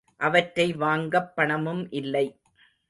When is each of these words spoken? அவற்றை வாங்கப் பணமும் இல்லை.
அவற்றை 0.21 0.73
வாங்கப் 0.73 1.31
பணமும் 1.35 1.83
இல்லை. 1.91 2.25